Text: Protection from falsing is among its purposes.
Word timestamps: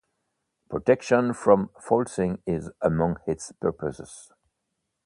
Protection 0.67 1.31
from 1.31 1.67
falsing 1.79 2.39
is 2.47 2.71
among 2.81 3.17
its 3.27 3.51
purposes. 3.51 4.31